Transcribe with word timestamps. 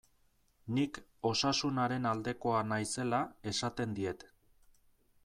Nik 0.77 0.95
Osasunaren 1.31 2.09
aldekoa 2.13 2.63
naizela 2.71 3.21
esaten 3.53 3.97
diet. 4.01 4.27